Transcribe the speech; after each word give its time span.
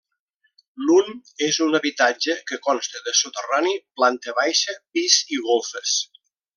L'un 0.85 1.11
és 1.47 1.59
un 1.65 1.77
habitatge 1.81 2.37
que 2.53 2.59
consta 2.69 3.03
de 3.11 3.15
soterrani, 3.21 3.77
planta 4.01 4.39
baixa, 4.43 4.79
pis 4.99 5.23
i 5.39 5.43
golfes. 5.49 5.99